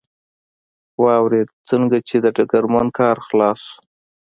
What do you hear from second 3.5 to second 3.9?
شو.